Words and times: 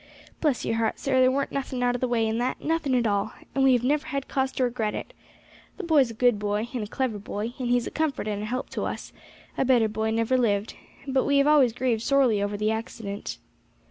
Bless 0.39 0.65
your 0.65 0.77
heart, 0.77 0.97
sir, 0.97 1.19
there 1.21 1.31
weren't 1.31 1.51
nothing 1.51 1.83
out 1.83 1.93
of 1.93 2.01
the 2.01 2.07
way 2.07 2.25
in 2.25 2.39
that, 2.39 2.59
nothing 2.59 2.95
at 2.95 3.05
all, 3.05 3.33
and 3.53 3.63
we 3.63 3.73
have 3.73 3.83
never 3.83 4.07
had 4.07 4.27
cause 4.27 4.51
to 4.53 4.63
regret 4.63 4.95
it. 4.95 5.13
The 5.77 5.83
boy's 5.83 6.09
a 6.09 6.15
good 6.15 6.39
boy, 6.39 6.67
and 6.73 6.83
a 6.83 6.87
clever 6.87 7.19
boy, 7.19 7.53
and 7.59 7.69
he 7.69 7.77
is 7.77 7.85
a 7.85 7.91
comfort 7.91 8.27
and 8.27 8.41
a 8.41 8.47
help 8.47 8.71
to 8.71 8.85
us; 8.85 9.13
a 9.59 9.63
better 9.63 9.87
boy 9.87 10.09
never 10.09 10.39
lived. 10.39 10.73
But 11.07 11.25
we 11.25 11.37
have 11.37 11.45
always 11.45 11.71
grieved 11.71 12.01
sorely 12.01 12.41
over 12.41 12.57
the 12.57 12.71
accident." 12.71 13.37